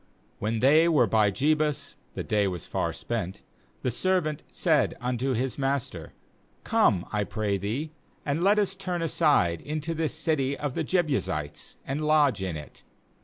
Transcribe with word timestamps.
nWhen 0.41 0.61
they 0.61 0.89
were 0.89 1.05
by 1.05 1.29
Jebus 1.29 1.95
—the 2.15 2.23
day 2.23 2.47
was 2.47 2.65
far 2.65 2.91
spent— 2.91 3.43
the 3.83 3.91
servant 3.91 4.41
said 4.49 4.95
unto 4.99 5.35
his 5.35 5.59
master: 5.59 6.13
'Come, 6.63 7.05
I 7.13 7.23
pray 7.23 7.59
thee, 7.59 7.91
and 8.25 8.43
let 8.43 8.57
us 8.57 8.75
turn 8.75 9.03
aside 9.03 9.61
into 9.61 9.93
this 9.93 10.15
city 10.15 10.57
of 10.57 10.73
the 10.73 10.83
Jebusites, 10.83 11.75
and 11.85 12.03
lodge 12.03 12.41
in 12.41 12.57
it.' 12.57 12.81